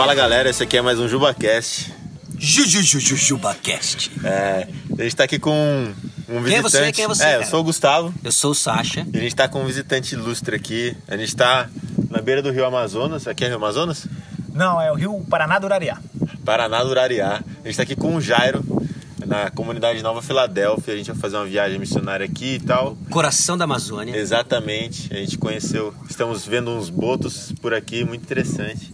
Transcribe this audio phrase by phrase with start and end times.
[0.00, 1.92] Fala galera, esse aqui é mais um JubaCast.
[2.38, 4.10] JujujujujubaCast.
[4.24, 4.66] É,
[4.98, 5.92] a gente tá aqui com
[6.26, 6.48] um visitante.
[6.48, 6.92] Quem é você?
[6.92, 7.50] Quem é você, É, eu cara?
[7.50, 8.14] sou o Gustavo.
[8.24, 9.06] Eu sou o Sasha.
[9.12, 10.96] E a gente tá com um visitante ilustre aqui.
[11.06, 11.68] A gente tá
[12.08, 13.28] na beira do Rio Amazonas.
[13.28, 14.06] Aqui é Rio Amazonas?
[14.54, 15.98] Não, é o Rio Paraná do Urariá.
[16.46, 17.42] Paraná do Urariá.
[17.62, 18.64] A gente tá aqui com o Jairo,
[19.26, 20.94] na comunidade Nova Filadélfia.
[20.94, 22.96] A gente vai fazer uma viagem missionária aqui e tal.
[23.10, 24.16] Coração da Amazônia.
[24.16, 25.12] Exatamente.
[25.12, 28.90] A gente conheceu, estamos vendo uns botos por aqui, muito interessante.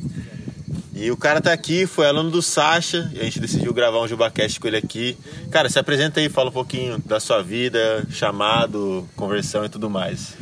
[0.98, 4.09] E o cara tá aqui, foi aluno do Sasha, e a gente decidiu gravar um
[4.09, 5.14] JubaCast com ele aqui.
[5.50, 10.32] Cara, se apresenta aí, fala um pouquinho da sua vida, chamado, conversão e tudo mais.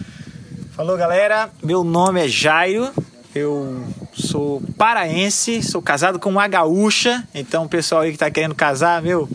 [0.70, 1.50] Falou, galera.
[1.60, 2.88] Meu nome é Jairo.
[3.34, 3.82] Eu
[4.12, 7.26] sou paraense, sou casado com uma gaúcha.
[7.34, 9.28] Então, o pessoal aí que tá querendo casar, meu,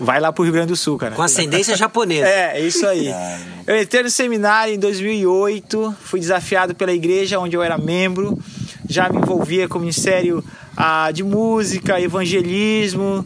[0.00, 1.14] vai lá pro Rio Grande do Sul, cara.
[1.14, 2.26] Com ascendência japonesa.
[2.28, 3.08] É, é isso aí.
[3.68, 8.36] Eu entrei no seminário em 2008, fui desafiado pela igreja onde eu era membro,
[8.90, 10.44] já me envolvia com o ministério
[10.76, 13.24] ah, de música, evangelismo,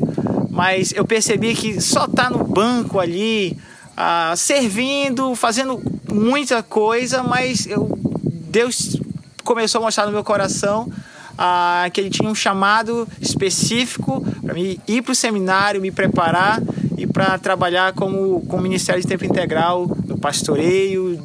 [0.51, 3.57] mas eu percebi que só tá no banco ali,
[3.97, 7.99] ah, servindo, fazendo muita coisa, mas eu,
[8.51, 9.01] Deus
[9.43, 10.87] começou a mostrar no meu coração
[11.39, 16.63] ah, que ele tinha um chamado específico para mim ir para o seminário, me preparar
[16.99, 21.19] e para trabalhar como, como ministério de tempo integral no pastoreio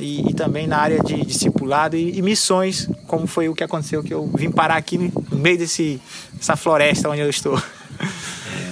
[0.00, 4.02] e, e também na área de discipulado e, e missões, como foi o que aconteceu
[4.04, 6.00] que eu vim parar aqui no, meio desse
[6.38, 7.60] essa floresta onde eu estou.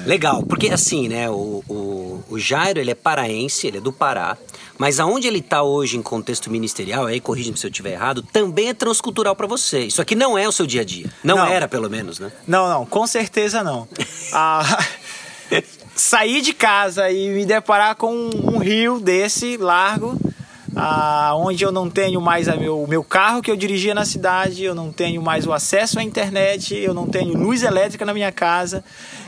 [0.06, 4.38] Legal, porque assim, né, o, o, o Jairo, ele é paraense, ele é do Pará,
[4.78, 8.68] mas aonde ele tá hoje em contexto ministerial, aí corrija-me se eu estiver errado, também
[8.68, 9.80] é transcultural para você.
[9.80, 11.10] Isso aqui não é o seu dia a dia.
[11.24, 11.46] Não, Não.
[11.46, 12.30] era, pelo menos, né?
[12.46, 13.88] Não, não, com certeza não.
[14.32, 14.78] Ah,
[15.96, 20.16] sair de casa e me deparar com um rio desse largo,
[20.76, 24.62] ah, onde eu não tenho mais meu, o meu carro que eu dirigia na cidade,
[24.62, 28.30] eu não tenho mais o acesso à internet, eu não tenho luz elétrica na minha
[28.30, 28.84] casa.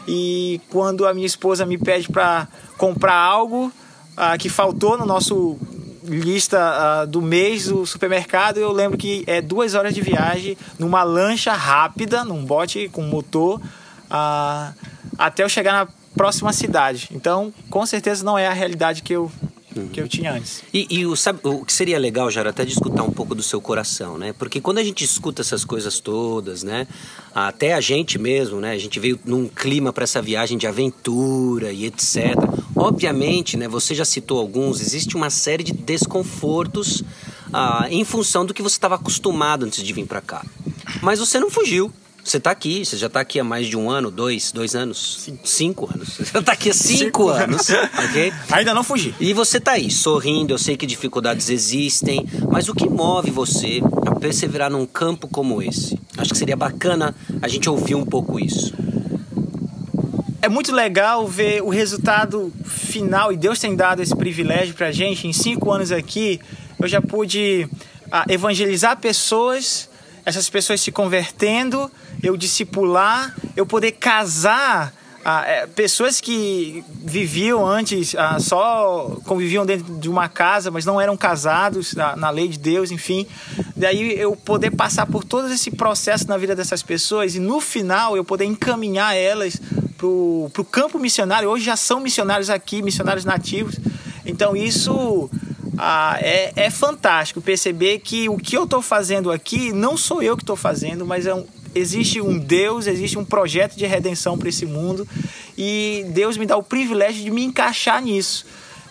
[0.07, 3.73] E quando a minha esposa me pede para comprar algo
[4.15, 5.59] ah, que faltou no nosso
[6.05, 11.03] lista ah, do mês do supermercado, eu lembro que é duas horas de viagem numa
[11.03, 13.59] lancha rápida, num bote com motor,
[14.11, 14.73] ah,
[15.17, 17.09] até eu chegar na próxima cidade.
[17.13, 19.31] Então, com certeza não é a realidade que eu,
[19.87, 20.63] que eu tinha antes.
[20.73, 23.43] E, e o, sabe, o que seria legal, Jairo, até de escutar um pouco do
[23.43, 24.33] seu coração, né?
[24.33, 26.87] Porque quando a gente escuta essas coisas todas, né?
[27.35, 28.73] Até a gente mesmo, né?
[28.73, 32.35] A gente veio num clima para essa viagem de aventura e etc.
[32.75, 33.69] Obviamente, né?
[33.69, 37.05] Você já citou alguns, existe uma série de desconfortos
[37.53, 40.45] ah, em função do que você estava acostumado antes de vir para cá.
[41.03, 41.93] Mas você não fugiu.
[42.29, 45.27] Você tá aqui, você já tá aqui há mais de um ano, dois, dois anos?
[45.45, 46.11] Cinco, anos.
[46.11, 48.31] Você já tá aqui há cinco, Cinco anos, ok?
[48.53, 49.15] Ainda não fugi.
[49.19, 53.81] E você tá aí, sorrindo, eu sei que dificuldades existem, mas o que move você
[54.07, 55.99] a perseverar num campo como esse?
[56.19, 58.75] Acho que seria bacana a gente ouvir um pouco isso.
[60.43, 65.27] É muito legal ver o resultado final, e Deus tem dado esse privilégio pra gente.
[65.27, 66.39] Em cinco anos aqui,
[66.79, 67.67] eu já pude
[68.13, 69.89] ah, evangelizar pessoas,
[70.27, 71.91] essas pessoas se convertendo,
[72.23, 74.93] eu discipular, eu poder casar
[75.25, 81.01] ah, é, pessoas que viviam antes, ah, só conviviam dentro de uma casa, mas não
[81.01, 83.27] eram casados na, na lei de Deus, enfim.
[83.77, 88.17] Daí eu poder passar por todo esse processo na vida dessas pessoas e no final
[88.17, 89.61] eu poder encaminhar elas
[89.99, 91.51] pro, pro campo missionário.
[91.51, 93.77] Hoje já são missionários aqui, missionários nativos.
[94.25, 95.29] Então isso
[95.77, 100.37] ah, é, é fantástico perceber que o que eu estou fazendo aqui não sou eu
[100.37, 104.49] que estou fazendo, mas é um, existe um Deus, existe um projeto de redenção para
[104.49, 105.07] esse mundo
[105.57, 108.47] e Deus me dá o privilégio de me encaixar nisso.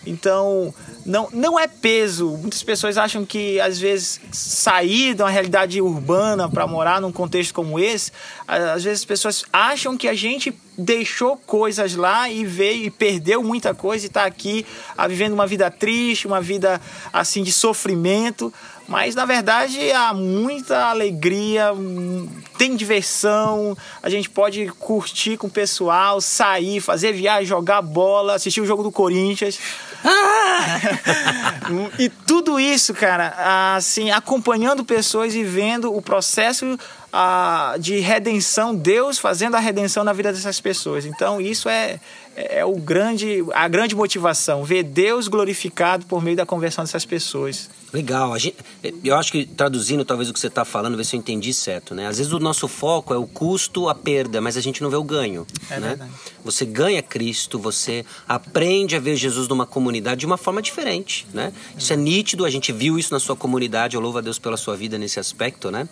[0.06, 0.74] Então,
[1.06, 2.30] não, não é peso.
[2.38, 7.54] Muitas pessoas acham que, às vezes, sair de uma realidade urbana para morar num contexto
[7.54, 8.12] como esse,
[8.48, 13.44] às vezes as pessoas acham que a gente deixou coisas lá e veio e perdeu
[13.44, 14.66] muita coisa e está aqui
[14.96, 16.80] ah, vivendo uma vida triste, uma vida
[17.12, 18.54] assim de sofrimento.
[18.88, 25.52] Mas na verdade há muita alegria, hum, tem diversão, a gente pode curtir com o
[25.52, 29.60] pessoal, sair, fazer viagem, jogar bola, assistir o jogo do Corinthians.
[32.00, 36.78] e tudo isso, cara, assim, acompanhando pessoas e vendo o processo
[37.12, 41.06] ah, de redenção, Deus fazendo a redenção na vida dessas pessoas.
[41.06, 42.00] Então, isso é,
[42.38, 47.68] é o grande, a grande motivação, ver Deus glorificado por meio da conversão dessas pessoas.
[47.92, 48.32] Legal.
[48.32, 48.58] A gente,
[49.04, 51.96] eu acho que traduzindo talvez o que você está falando, ver se eu entendi certo,
[51.96, 52.06] né?
[52.06, 54.96] Às vezes o nosso foco é o custo, a perda, mas a gente não vê
[54.96, 55.48] o ganho.
[55.68, 55.88] É né?
[55.90, 56.12] verdade.
[56.46, 61.52] Você ganha Cristo, você aprende a ver Jesus numa comunidade de uma forma diferente, né?
[61.76, 64.58] Isso é nítido, a gente viu isso na sua comunidade, eu louvo a Deus pela
[64.58, 65.90] sua vida nesse aspecto, né?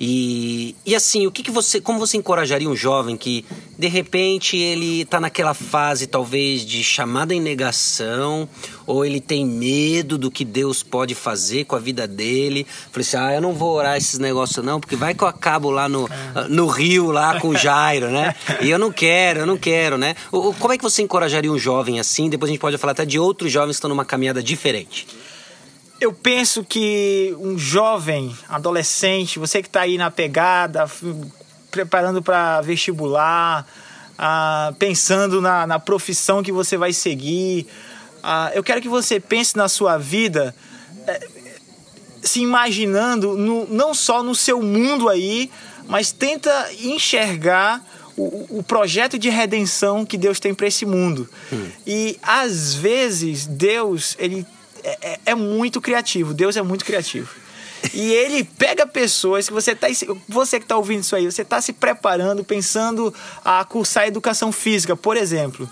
[0.00, 3.44] E, e assim, o que, que você, como você encorajaria um jovem que
[3.78, 8.48] de repente ele está naquela fase talvez de chamada em negação,
[8.86, 12.66] ou ele tem medo do que Deus pode fazer com a vida dele?
[12.90, 15.70] Falei assim: ah, eu não vou orar esses negócios não, porque vai que eu acabo
[15.70, 16.48] lá no, é.
[16.48, 18.34] no Rio, lá com o Jairo, né?
[18.60, 20.14] E eu não quero, eu não quero, né?
[20.30, 22.28] Como é que você encorajaria um jovem assim?
[22.28, 25.06] Depois a gente pode falar até de outros jovens que estão numa caminhada diferente.
[26.04, 30.84] Eu penso que um jovem, adolescente, você que está aí na pegada,
[31.70, 33.66] preparando para vestibular,
[34.18, 37.66] ah, pensando na, na profissão que você vai seguir,
[38.22, 40.54] ah, eu quero que você pense na sua vida
[41.06, 41.28] eh,
[42.22, 45.50] se imaginando no, não só no seu mundo aí,
[45.88, 47.82] mas tenta enxergar
[48.14, 51.26] o, o projeto de redenção que Deus tem para esse mundo.
[51.50, 51.66] Hum.
[51.86, 54.46] E às vezes Deus ele
[54.84, 56.34] é, é, é muito criativo.
[56.34, 57.28] Deus é muito criativo.
[57.92, 59.88] E ele pega pessoas que você tá,
[60.28, 63.12] você que está ouvindo isso aí, você está se preparando, pensando
[63.44, 65.68] a cursar educação física, por exemplo.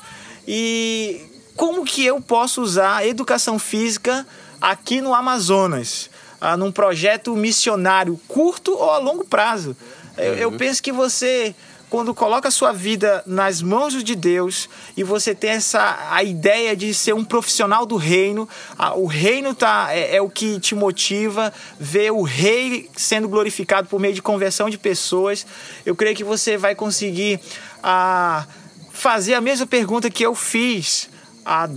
[0.47, 1.23] E
[1.57, 4.27] como que eu posso usar educação física
[4.61, 6.11] aqui no Amazonas,
[6.41, 9.77] ah, num projeto missionário curto ou a longo prazo?
[10.17, 10.59] Eu, eu uhum.
[10.59, 11.55] penso que você
[11.93, 14.67] quando coloca a sua vida nas mãos de Deus
[14.97, 18.49] e você tem essa a ideia de ser um profissional do reino,
[18.79, 23.89] a, o reino tá, é, é, o que te motiva, ver o rei sendo glorificado
[23.89, 25.45] por meio de conversão de pessoas.
[25.85, 27.39] Eu creio que você vai conseguir
[27.83, 28.47] a,
[28.91, 31.11] fazer a mesma pergunta que eu fiz
[31.45, 31.69] há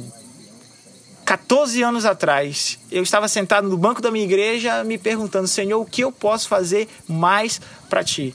[1.25, 5.85] 14 anos atrás, eu estava sentado no banco da minha igreja me perguntando, Senhor, o
[5.85, 7.59] que eu posso fazer mais
[7.89, 8.33] para ti?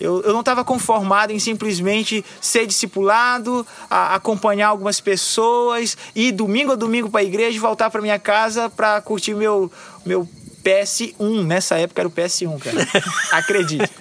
[0.00, 6.72] Eu, eu não estava conformado em simplesmente ser discipulado, a, acompanhar algumas pessoas, ir domingo
[6.72, 9.70] a domingo para a igreja e voltar para minha casa para curtir meu,
[10.06, 10.26] meu
[10.64, 11.44] PS1.
[11.44, 12.88] Nessa época era o PS1, cara.
[13.32, 13.92] Acredite.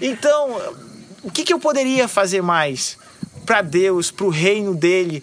[0.00, 0.60] Então,
[1.22, 2.98] o que, que eu poderia fazer mais
[3.46, 5.22] para Deus, para o reino dele?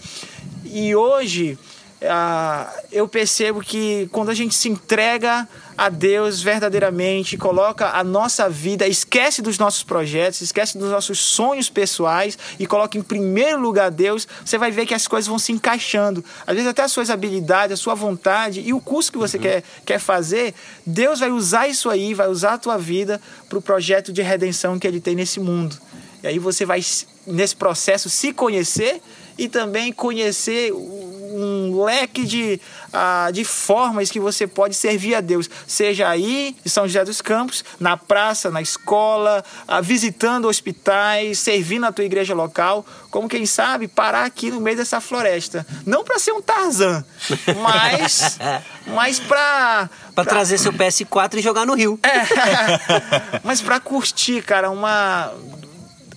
[0.63, 1.59] E hoje
[2.03, 8.49] ah, eu percebo que quando a gente se entrega a Deus verdadeiramente, coloca a nossa
[8.49, 13.91] vida, esquece dos nossos projetos, esquece dos nossos sonhos pessoais e coloca em primeiro lugar
[13.91, 16.25] Deus, você vai ver que as coisas vão se encaixando.
[16.45, 19.43] Às vezes até as suas habilidades, a sua vontade e o curso que você uhum.
[19.43, 20.55] quer, quer fazer,
[20.85, 24.79] Deus vai usar isso aí, vai usar a tua vida para o projeto de redenção
[24.79, 25.77] que Ele tem nesse mundo.
[26.23, 26.79] E aí você vai,
[27.27, 29.01] nesse processo, se conhecer
[29.41, 35.49] e também conhecer um leque de, uh, de formas que você pode servir a Deus,
[35.65, 41.87] seja aí em São José dos Campos, na praça, na escola, uh, visitando hospitais, servindo
[41.87, 46.19] a tua igreja local, como quem sabe parar aqui no meio dessa floresta, não para
[46.19, 47.03] ser um Tarzan,
[47.63, 48.37] mas
[48.85, 51.99] mas para para trazer seu PS4 e jogar no rio.
[52.03, 55.33] É, mas para curtir, cara, uma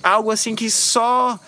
[0.03, 1.41] algo assim que só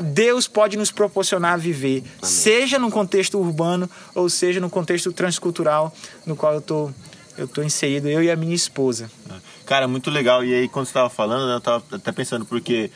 [0.00, 2.32] Deus pode nos proporcionar viver, Amém.
[2.34, 5.94] seja no contexto urbano ou seja no contexto transcultural
[6.26, 6.90] no qual eu tô
[7.36, 9.10] eu tô inserido, eu e a minha esposa.
[9.64, 10.44] Cara, muito legal.
[10.44, 12.90] E aí, quando você estava falando, né, eu estava até pensando, porque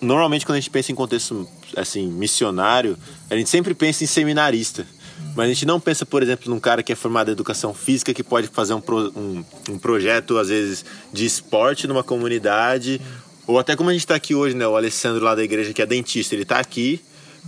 [0.00, 2.96] normalmente quando a gente pensa em contexto assim missionário,
[3.28, 4.86] a gente sempre pensa em seminarista.
[5.34, 8.14] Mas a gente não pensa, por exemplo, num cara que é formado em educação física,
[8.14, 13.00] que pode fazer um, pro, um, um projeto, às vezes, de esporte numa comunidade,
[13.46, 14.66] ou até como a gente está aqui hoje, né?
[14.66, 17.00] O Alessandro lá da igreja, que é dentista, ele está aqui,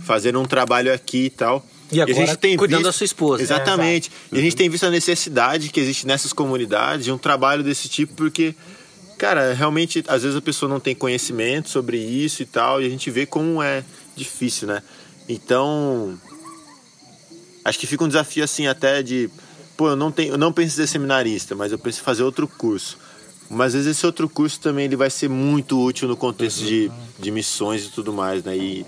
[0.03, 1.65] fazendo um trabalho aqui e tal.
[1.91, 2.87] E agora e a gente tem cuidando visto...
[2.87, 3.41] da sua esposa.
[3.41, 4.11] Exatamente.
[4.31, 7.63] É, e a gente tem visto a necessidade que existe nessas comunidades de um trabalho
[7.63, 8.53] desse tipo, porque,
[9.17, 12.89] cara, realmente, às vezes a pessoa não tem conhecimento sobre isso e tal, e a
[12.89, 13.83] gente vê como é
[14.15, 14.83] difícil, né?
[15.29, 16.19] Então,
[17.63, 19.29] acho que fica um desafio assim até de,
[19.75, 22.23] pô, eu não tenho, eu não penso em ser seminarista, mas eu penso em fazer
[22.23, 22.97] outro curso.
[23.49, 26.91] Mas às vezes esse outro curso também ele vai ser muito útil no contexto de,
[27.17, 28.55] de missões e tudo mais, né?
[28.57, 28.85] E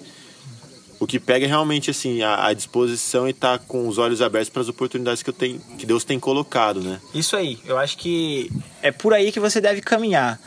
[1.00, 4.22] o que pega é realmente assim a, a disposição e estar tá com os olhos
[4.22, 7.00] abertos para as oportunidades que eu tenho, que Deus tem colocado, né?
[7.14, 7.58] Isso aí.
[7.66, 8.52] Eu acho que
[8.82, 10.38] é por aí que você deve caminhar.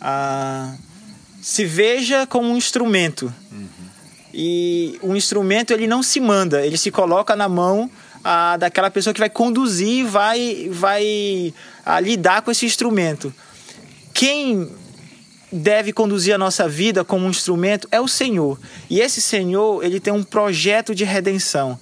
[0.00, 0.74] Ah,
[1.40, 3.32] se veja como um instrumento.
[3.52, 3.68] Uhum.
[4.34, 7.88] E o instrumento ele não se manda, ele se coloca na mão
[8.24, 11.54] ah, daquela pessoa que vai conduzir, vai vai
[11.86, 13.32] ah, lidar com esse instrumento
[14.20, 14.70] quem
[15.50, 18.60] deve conduzir a nossa vida como um instrumento é o Senhor.
[18.90, 21.80] E esse Senhor, ele tem um projeto de redenção.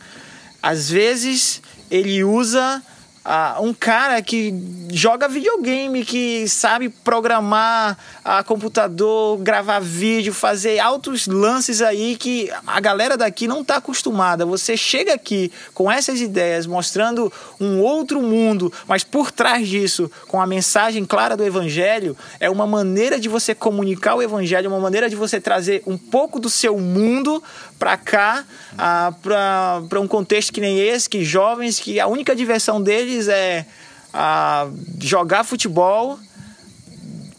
[0.62, 2.80] Às vezes, ele usa
[3.28, 4.54] uh, um cara que
[4.90, 12.80] joga videogame, que sabe programar a computador, gravar vídeo, fazer altos lances aí que a
[12.80, 14.46] galera daqui não está acostumada.
[14.46, 17.30] Você chega aqui com essas ideias, mostrando
[17.60, 22.66] um outro mundo, mas por trás disso, com a mensagem clara do Evangelho, é uma
[22.66, 26.78] maneira de você comunicar o Evangelho, uma maneira de você trazer um pouco do seu
[26.78, 27.42] mundo
[27.78, 28.44] para cá,
[28.76, 33.66] ah, para um contexto que nem esse, que jovens, que a única diversão deles é
[34.12, 34.68] ah,
[35.00, 36.18] jogar futebol,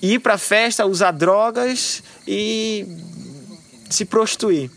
[0.02, 2.86] ir para festa, usar drogas e
[3.90, 4.70] se prostituir.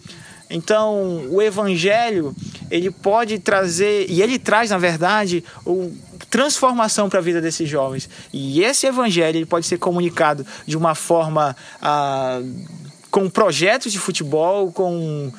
[0.51, 2.37] Então, o evangelho,
[2.71, 5.97] ele pode trazer, e ele traz, na verdade, um,
[6.29, 8.09] transformação para a vida desses jovens.
[8.33, 12.41] E esse evangelho ele pode ser comunicado de uma forma ah,
[13.11, 15.33] com projetos de futebol, com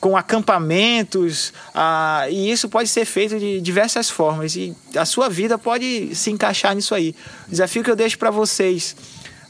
[0.00, 5.58] com acampamentos, ah, e isso pode ser feito de diversas formas, e a sua vida
[5.58, 7.14] pode se encaixar nisso aí.
[7.46, 8.94] O desafio que eu deixo para vocês,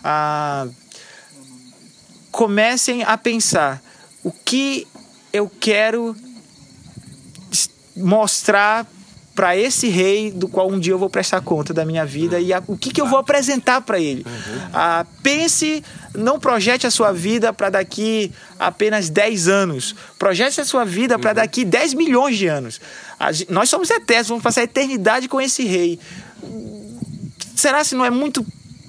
[0.03, 0.67] ah,
[2.31, 3.83] comecem a pensar
[4.23, 4.87] o que
[5.33, 6.17] eu quero
[7.97, 8.87] mostrar
[9.39, 12.53] para esse rei do qual um dia eu vou prestar conta da minha vida e
[12.53, 14.27] a, o que, que eu vou apresentar para ele.
[14.27, 14.61] Uhum.
[14.73, 19.95] Ah, pense, não projete a sua vida para daqui apenas 10 anos.
[20.19, 21.37] Projete a sua vida para uhum.
[21.37, 22.81] daqui 10 milhões de anos.
[23.17, 26.01] A, nós somos eternos, vamos passar a eternidade com esse rei.
[27.55, 28.45] Será se não é muito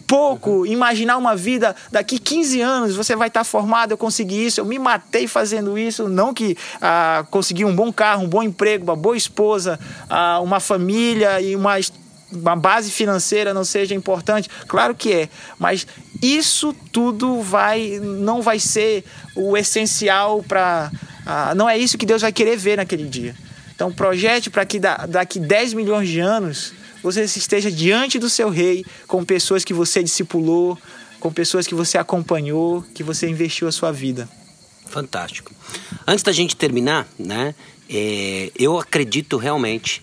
[0.10, 4.66] pouco imaginar uma vida daqui 15 anos você vai estar formado, eu consegui isso, eu
[4.66, 8.96] me matei fazendo isso, não que ah, consegui um bom carro, um bom emprego, uma
[8.96, 11.76] boa esposa, ah, uma família e uma
[12.32, 15.88] uma base financeira não seja importante, claro que é, mas
[16.22, 19.04] isso tudo vai não vai ser
[19.36, 20.92] o essencial para
[21.24, 23.36] ah, não é isso que Deus vai querer ver naquele dia.
[23.76, 28.86] Então projete para que daqui 10 milhões de anos você esteja diante do seu rei
[29.08, 30.78] com pessoas que você discipulou,
[31.20, 34.30] com pessoas que você acompanhou, que você investiu a sua vida.
[34.88, 35.54] Fantástico.
[36.08, 37.54] Antes da gente terminar, né,
[37.90, 40.02] é, eu acredito realmente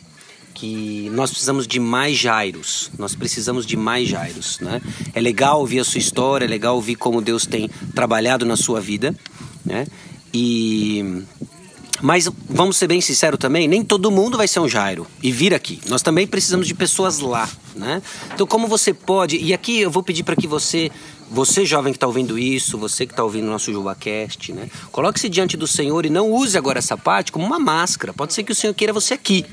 [0.55, 2.91] que nós precisamos de mais Jairos.
[2.99, 4.81] Nós precisamos de mais Jairos, né?
[5.13, 8.81] É legal ouvir a sua história, é legal ouvir como Deus tem trabalhado na sua
[8.81, 9.15] vida,
[9.65, 9.87] né?
[10.33, 11.23] E
[12.07, 15.53] mas vamos ser bem sinceros também, nem todo mundo vai ser um Jairo e vir
[15.53, 15.81] aqui.
[15.89, 18.01] Nós também precisamos de pessoas lá, né?
[18.33, 20.89] Então como você pode, e aqui eu vou pedir para que você,
[21.29, 24.71] você jovem que está ouvindo isso, você que está ouvindo o nosso JubaCast, né?
[24.93, 28.13] Coloque-se diante do Senhor e não use agora essa parte como uma máscara.
[28.13, 29.45] Pode ser que o Senhor queira você aqui,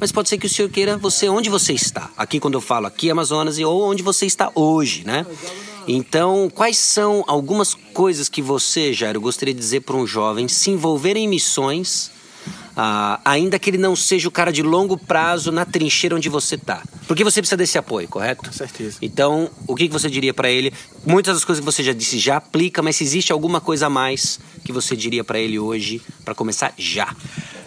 [0.00, 2.10] mas pode ser que o Senhor queira você onde você está.
[2.16, 5.24] Aqui quando eu falo aqui Amazonas ou onde você está hoje, né?
[5.86, 10.70] Então, quais são algumas coisas que você, Jairo, gostaria de dizer para um jovem se
[10.70, 12.10] envolver em missões,
[12.76, 16.54] ah, ainda que ele não seja o cara de longo prazo na trincheira onde você
[16.54, 16.82] está?
[17.06, 18.44] Porque você precisa desse apoio, correto?
[18.44, 18.98] Com certeza.
[19.02, 20.72] Então, o que você diria para ele?
[21.04, 23.90] Muitas das coisas que você já disse já aplica, mas se existe alguma coisa a
[23.90, 27.14] mais que você diria para ele hoje para começar já?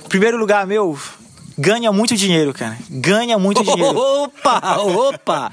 [0.05, 0.97] Em primeiro lugar, meu,
[1.57, 2.77] ganha muito dinheiro, cara.
[2.89, 3.97] Ganha muito dinheiro.
[3.97, 5.51] Opa, opa.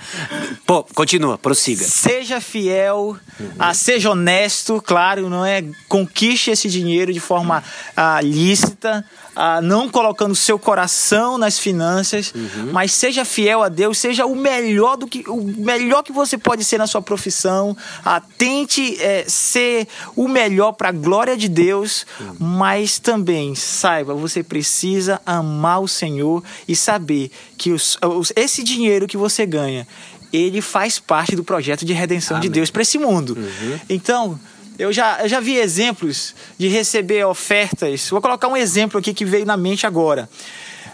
[0.66, 1.84] Pô, continua, prossiga.
[1.84, 3.50] Seja fiel, uhum.
[3.58, 5.64] ah, seja honesto, claro, não é?
[5.88, 7.62] Conquiste esse dinheiro de forma
[7.96, 9.04] ah, lícita,
[9.34, 12.72] ah, não colocando seu coração nas finanças, uhum.
[12.72, 16.64] mas seja fiel a Deus, seja o melhor do que o melhor que você pode
[16.64, 17.76] ser na sua profissão.
[18.04, 22.36] Ah, tente é, ser o melhor para a glória de Deus, uhum.
[22.38, 29.06] mas também saiba, você precisa amar o Senhor e saber que os, os, esse dinheiro
[29.06, 29.86] que você ganha,
[30.32, 32.48] ele faz parte do projeto de redenção Amém.
[32.48, 33.36] de Deus para esse mundo.
[33.36, 33.80] Uhum.
[33.88, 34.38] Então,
[34.78, 38.08] eu já, eu já vi exemplos de receber ofertas.
[38.08, 40.28] Vou colocar um exemplo aqui que veio na mente agora.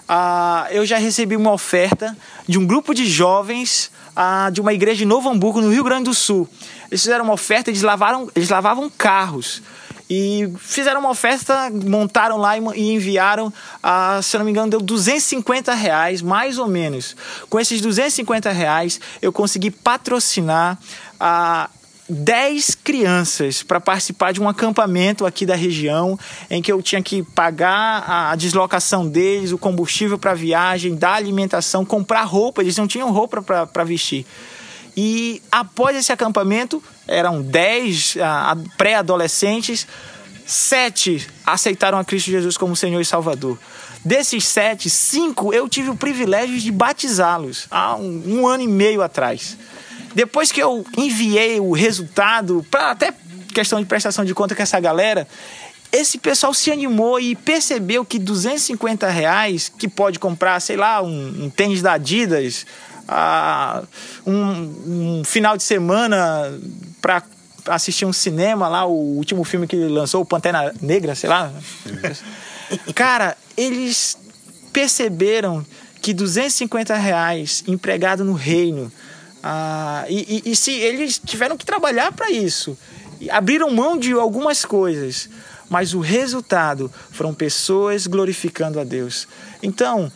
[0.08, 2.16] Ah, eu já recebi uma oferta
[2.46, 6.04] de um grupo de jovens ah, de uma igreja de Novo Hamburgo, no Rio Grande
[6.04, 6.48] do Sul.
[6.90, 9.62] Eles fizeram uma oferta, eles, lavaram, eles lavavam carros.
[10.08, 13.52] E fizeram uma oferta, montaram lá e enviaram,
[13.82, 17.16] ah, se eu não me engano, deu 250 reais, mais ou menos.
[17.50, 20.78] Com esses 250 reais, eu consegui patrocinar
[21.18, 21.68] a
[22.08, 27.22] 10 crianças para participar de um acampamento aqui da região, em que eu tinha que
[27.22, 32.86] pagar a deslocação deles, o combustível para a viagem, dar alimentação, comprar roupa, eles não
[32.86, 34.24] tinham roupa para vestir.
[34.96, 39.86] E após esse acampamento, eram 10 uh, pré-adolescentes,
[40.46, 43.58] sete aceitaram a Cristo Jesus como Senhor e Salvador.
[44.04, 49.02] Desses sete, cinco eu tive o privilégio de batizá-los há um, um ano e meio
[49.02, 49.58] atrás.
[50.16, 53.12] Depois que eu enviei o resultado, para até
[53.52, 55.28] questão de prestação de conta com essa galera,
[55.92, 61.44] esse pessoal se animou e percebeu que 250 reais, que pode comprar, sei lá, um,
[61.44, 62.64] um tênis da Adidas,
[63.02, 63.86] uh,
[64.26, 66.50] um, um final de semana
[67.02, 67.22] para
[67.66, 71.52] assistir um cinema lá, o último filme que ele lançou, o Pantera Negra, sei lá.
[72.96, 74.16] Cara, eles
[74.72, 75.62] perceberam
[76.00, 78.90] que 250 reais empregado no reino,
[79.42, 82.76] ah, e, e, e se eles tiveram que trabalhar para isso,
[83.30, 85.28] abriram mão de algumas coisas,
[85.68, 89.26] mas o resultado foram pessoas glorificando a Deus.
[89.62, 90.10] Então,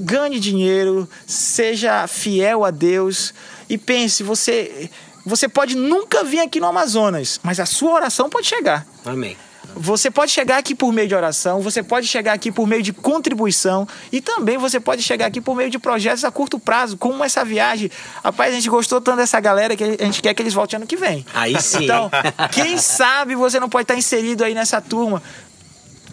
[0.00, 3.32] ganhe dinheiro, seja fiel a Deus
[3.68, 4.90] e pense, você
[5.24, 8.86] você pode nunca vir aqui no Amazonas, mas a sua oração pode chegar.
[9.04, 9.36] Amém.
[9.74, 12.92] Você pode chegar aqui por meio de oração, você pode chegar aqui por meio de
[12.92, 17.22] contribuição e também você pode chegar aqui por meio de projetos a curto prazo, como
[17.24, 17.90] essa viagem.
[18.22, 20.86] Rapaz, a gente gostou tanto dessa galera que a gente quer que eles voltem ano
[20.86, 21.24] que vem.
[21.34, 21.84] Aí sim.
[21.84, 22.10] Então,
[22.52, 25.22] quem sabe você não pode estar inserido aí nessa turma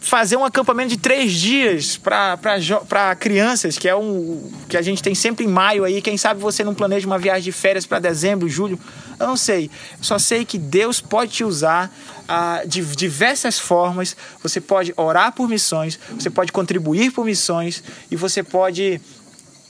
[0.04, 5.16] fazer um acampamento de três dias para crianças, que é um que a gente tem
[5.16, 6.02] sempre em maio aí.
[6.02, 8.78] Quem sabe você não planeja uma viagem de férias para dezembro, julho.
[9.18, 9.72] Eu não sei.
[9.98, 11.90] Eu só sei que Deus pode te usar
[12.28, 14.16] ah, de diversas formas.
[14.44, 17.82] Você pode orar por missões, você pode contribuir por missões
[18.12, 19.00] e você pode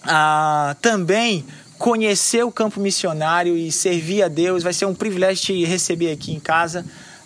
[0.04, 1.46] ah, também
[1.78, 4.64] conhecer o campo missionário e servir a Deus.
[4.64, 6.84] Vai ser um privilégio te receber aqui em casa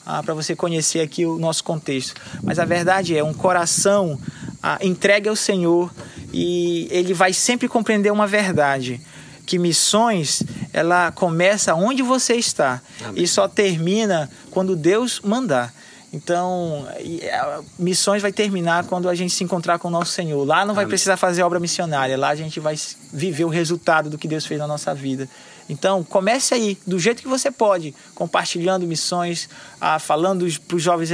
[0.08, 2.20] ah, para você conhecer aqui o nosso contexto.
[2.42, 4.18] Mas a verdade é, um coração
[4.64, 5.94] ah, entregue ao Senhor
[6.32, 9.02] e ele vai sempre compreender uma verdade
[9.46, 13.24] que missões ela começa onde você está Amém.
[13.24, 15.74] e só termina quando Deus mandar.
[16.14, 16.88] Então,
[17.78, 20.42] missões vai terminar quando a gente se encontrar com o nosso Senhor.
[20.46, 20.90] Lá não vai Amém.
[20.90, 22.76] precisar fazer obra missionária, lá a gente vai
[23.12, 25.28] viver o resultado do que Deus fez na nossa vida.
[25.70, 29.50] Então, comece aí, do jeito que você pode, compartilhando missões,
[29.82, 31.10] ah, falando para os jovens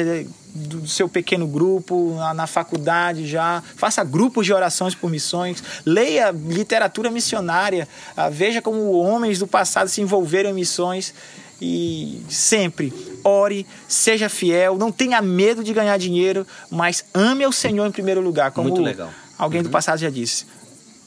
[0.54, 3.64] do seu pequeno grupo, na, na, faculdade já.
[3.76, 5.64] Faça grupos de orações por missões.
[5.84, 7.88] Leia literatura missionária.
[8.16, 11.14] Ah, veja como homens do passado se envolveram em missões.
[11.60, 12.94] E sempre
[13.24, 18.20] ore, seja fiel, não tenha medo de ganhar dinheiro, mas ame ao Senhor em primeiro
[18.20, 18.52] lugar.
[18.52, 19.10] Como Muito legal.
[19.38, 19.64] alguém uhum.
[19.64, 20.46] do passado já disse.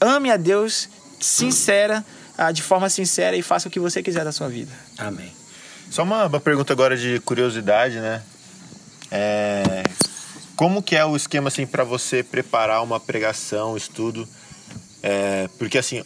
[0.01, 0.89] Ame a Deus
[1.19, 1.97] sincera.
[1.97, 2.16] Uhum
[2.53, 4.71] de forma sincera e faça o que você quiser da sua vida.
[4.97, 5.31] Amém.
[5.89, 8.21] Só uma, uma pergunta agora de curiosidade, né?
[9.09, 9.83] É,
[10.55, 14.27] como que é o esquema assim para você preparar uma pregação, estudo?
[15.01, 16.03] É, porque assim,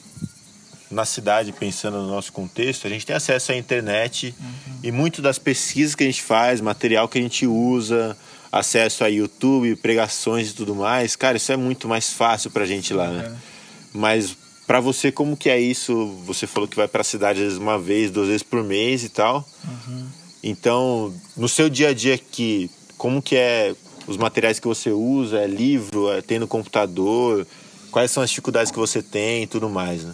[0.92, 4.80] na cidade, pensando no nosso contexto, a gente tem acesso à internet uhum.
[4.84, 8.16] e muito das pesquisas que a gente faz, material que a gente usa,
[8.52, 12.94] acesso a YouTube, pregações e tudo mais, cara, isso é muito mais fácil pra gente
[12.94, 13.38] lá, né?
[13.94, 14.36] Mas
[14.72, 16.16] para você, como que é isso?
[16.26, 19.04] Você falou que vai para a cidade às vezes uma vez, duas vezes por mês
[19.04, 19.46] e tal.
[19.66, 20.08] Uhum.
[20.42, 23.76] Então, no seu dia a dia aqui, como que é
[24.08, 25.40] os materiais que você usa?
[25.40, 26.10] É livro?
[26.10, 27.46] É, tem no computador?
[27.92, 30.14] Quais são as dificuldades que você tem e tudo mais, né?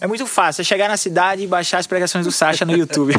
[0.00, 3.12] É muito fácil, é chegar na cidade e baixar as pregações do Sasha no YouTube.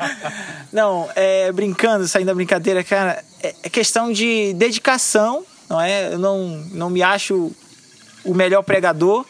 [0.72, 6.14] não, é, brincando, saindo da brincadeira, cara, é, é questão de dedicação, não é?
[6.14, 7.52] Eu não, não me acho
[8.24, 9.26] o melhor pregador,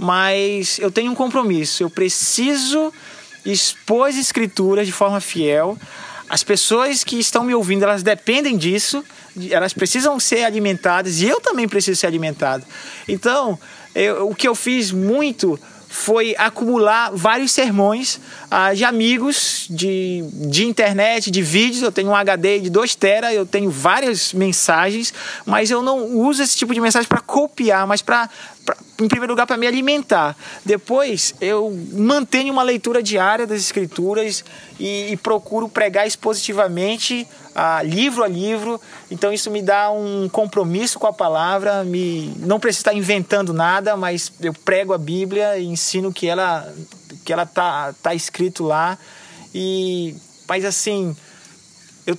[0.00, 1.82] mas eu tenho um compromisso.
[1.82, 2.90] Eu preciso
[3.44, 5.76] expor as escrituras de forma fiel.
[6.26, 9.04] As pessoas que estão me ouvindo, elas dependem disso,
[9.50, 12.64] elas precisam ser alimentadas e eu também preciso ser alimentado.
[13.06, 13.58] Então,
[13.94, 15.60] eu, o que eu fiz muito
[15.90, 21.82] foi acumular vários sermões ah, de amigos, de, de internet, de vídeos.
[21.82, 25.12] Eu tenho um HD de 2 tera, eu tenho várias mensagens,
[25.44, 28.30] mas eu não uso esse tipo de mensagem para copiar, mas para
[28.64, 30.36] pra, em primeiro lugar, para me alimentar.
[30.64, 34.44] Depois, eu mantenho uma leitura diária das escrituras
[34.78, 38.80] e, e procuro pregar expositivamente, a, livro a livro.
[39.10, 41.84] Então, isso me dá um compromisso com a palavra.
[41.84, 46.72] Me, não preciso estar inventando nada, mas eu prego a Bíblia e ensino que ela
[47.24, 48.98] que ela tá, tá escrito lá.
[49.54, 50.16] E,
[50.48, 51.14] mas assim,
[52.06, 52.16] eu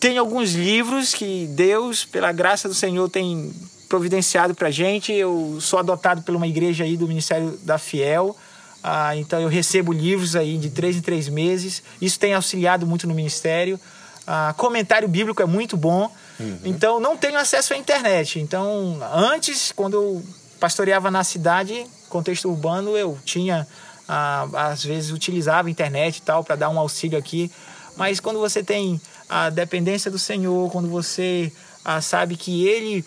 [0.00, 3.52] tenho alguns livros que Deus, pela graça do Senhor, tem
[3.92, 5.12] providenciado para gente.
[5.12, 8.34] Eu sou adotado por uma igreja aí do Ministério da Fiel.
[8.82, 11.82] Ah, então eu recebo livros aí de três em três meses.
[12.00, 13.78] Isso tem auxiliado muito no ministério.
[14.26, 16.10] Ah, comentário bíblico é muito bom.
[16.40, 16.58] Uhum.
[16.64, 18.40] Então não tenho acesso à internet.
[18.40, 20.24] Então antes, quando eu
[20.58, 23.68] pastoreava na cidade, contexto urbano, eu tinha
[24.08, 27.52] ah, às vezes utilizava a internet e tal para dar um auxílio aqui.
[27.94, 31.52] Mas quando você tem a dependência do Senhor, quando você
[31.84, 33.04] ah, sabe que Ele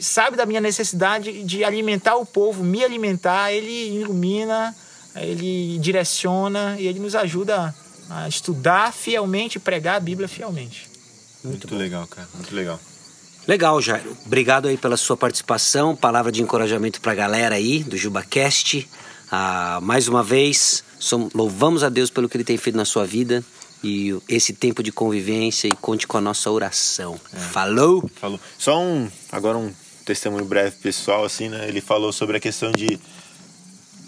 [0.00, 4.74] sabe da minha necessidade de alimentar o povo, me alimentar, ele ilumina,
[5.16, 7.74] ele direciona e ele nos ajuda
[8.08, 10.88] a estudar fielmente, pregar a Bíblia fielmente.
[11.44, 12.28] Muito, muito legal, cara.
[12.34, 12.78] Muito legal.
[13.46, 14.16] Legal, Jairo.
[14.24, 15.96] Obrigado aí pela sua participação.
[15.96, 18.88] Palavra de encorajamento para a galera aí do JubaCast.
[19.30, 23.04] Ah, mais uma vez, somos, louvamos a Deus pelo que Ele tem feito na sua
[23.04, 23.42] vida
[23.82, 27.20] e esse tempo de convivência e conte com a nossa oração.
[27.32, 27.36] É.
[27.36, 28.08] Falou?
[28.14, 28.38] Falou.
[28.56, 31.68] Só um, agora um testemunho breve pessoal, assim, né?
[31.68, 32.98] Ele falou sobre a questão de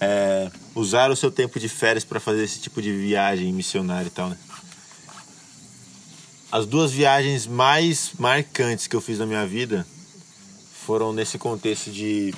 [0.00, 4.11] é, usar o seu tempo de férias para fazer esse tipo de viagem missionária e
[4.11, 4.38] tal, né?
[6.50, 9.87] As duas viagens mais marcantes que eu fiz na minha vida
[10.87, 12.33] foram nesse contexto de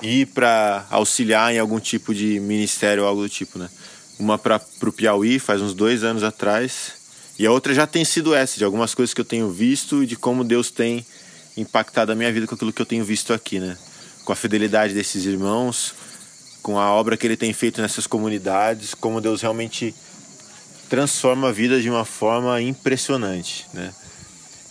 [0.00, 3.68] ir para auxiliar em algum tipo de ministério ou algo do tipo, né?
[4.18, 6.92] Uma para o Piauí, faz uns dois anos atrás,
[7.38, 10.06] e a outra já tem sido essa, de algumas coisas que eu tenho visto e
[10.06, 11.04] de como Deus tem
[11.56, 13.76] impactado a minha vida com aquilo que eu tenho visto aqui, né?
[14.24, 15.94] Com a fidelidade desses irmãos,
[16.62, 19.94] com a obra que ele tem feito nessas comunidades, como Deus realmente
[20.88, 23.92] transforma a vida de uma forma impressionante, né?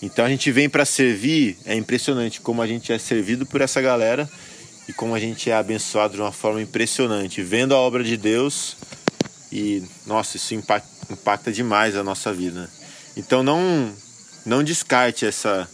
[0.01, 3.79] Então a gente vem para servir, é impressionante como a gente é servido por essa
[3.79, 4.29] galera
[4.87, 8.75] e como a gente é abençoado de uma forma impressionante, vendo a obra de Deus
[9.49, 12.69] e nossa, isso impacta, impacta demais a nossa vida.
[13.15, 13.93] Então não
[14.45, 15.69] não descarte essa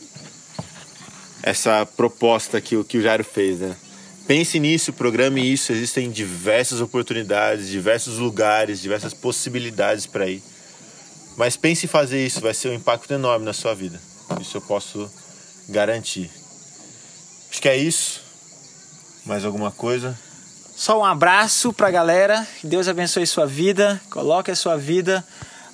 [1.42, 3.76] essa proposta que, que o Jairo fez, né?
[4.28, 5.72] Pense nisso, programe isso.
[5.72, 10.44] Existem diversas oportunidades, diversos lugares, diversas possibilidades para ir.
[11.36, 14.00] Mas pense em fazer isso, vai ser um impacto enorme na sua vida.
[14.40, 15.10] Isso eu posso
[15.68, 16.30] garantir.
[17.50, 18.22] Acho que é isso.
[19.26, 20.18] Mais alguma coisa?
[20.76, 22.48] Só um abraço para a galera.
[22.64, 24.00] Deus abençoe sua vida.
[24.10, 25.26] Coloque a sua vida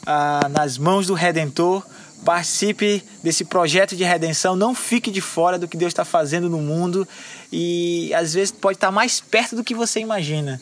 [0.06, 1.86] ah, nas mãos do Redentor
[2.26, 6.58] participe desse projeto de redenção, não fique de fora do que Deus está fazendo no
[6.58, 7.08] mundo
[7.52, 10.60] e às vezes pode estar mais perto do que você imagina.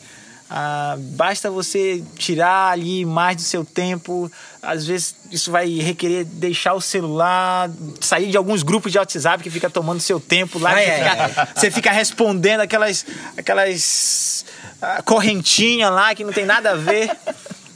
[0.48, 4.30] Ah, basta você tirar ali mais do seu tempo.
[4.62, 9.50] Às vezes isso vai requerer deixar o celular, sair de alguns grupos de WhatsApp que
[9.50, 10.74] fica tomando seu tempo lá.
[10.74, 14.44] você, fica, você, fica, respondendo aquelas, aquelas
[14.82, 17.10] ah, correntinhas lá que não tem nada a ver.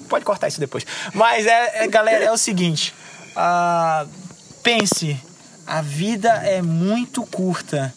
[0.08, 0.86] Pode cortar isso depois.
[1.14, 2.94] Mas é, é galera, é o seguinte.
[3.40, 4.04] Ah,
[4.64, 5.16] pense,
[5.64, 7.94] a vida é muito curta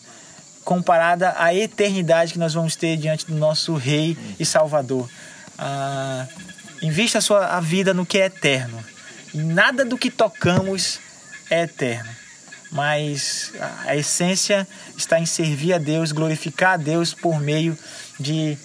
[0.63, 5.09] comparada à eternidade que nós vamos ter diante do nosso Rei e Salvador.
[5.57, 6.27] Ah,
[6.83, 8.85] invista a sua a vida no que é eterno.
[9.33, 10.99] Nada do que tocamos
[11.49, 12.11] é eterno,
[12.71, 13.51] mas
[13.87, 17.75] a essência está em servir a Deus, glorificar a Deus por meio
[18.19, 18.59] de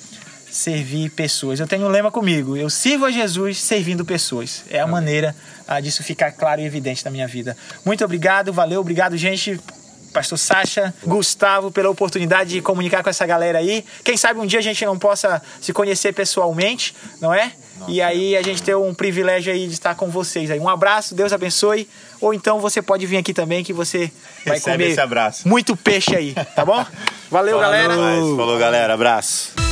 [0.50, 1.60] servir pessoas.
[1.60, 4.64] Eu tenho um lema comigo: eu sirvo a Jesus servindo pessoas.
[4.70, 4.92] É a Amém.
[4.92, 5.34] maneira
[5.66, 7.56] ah, disso ficar claro e evidente na minha vida.
[7.84, 9.60] Muito obrigado, valeu, obrigado, gente.
[10.12, 13.84] Pastor Sacha, Gustavo, pela oportunidade de comunicar com essa galera aí.
[14.02, 17.52] Quem sabe um dia a gente não possa se conhecer pessoalmente, não é?
[17.78, 20.58] Nossa, e aí a gente ter um privilégio aí de estar com vocês aí.
[20.58, 21.86] Um abraço, Deus abençoe.
[22.18, 24.10] Ou então você pode vir aqui também que você
[24.46, 25.46] vai Recebe comer esse abraço.
[25.46, 26.82] muito peixe aí, tá bom?
[27.30, 27.94] Valeu, galera.
[27.94, 28.94] Falou, galera.
[28.94, 29.65] Abraço.